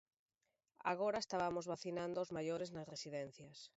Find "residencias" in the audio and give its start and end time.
2.93-3.57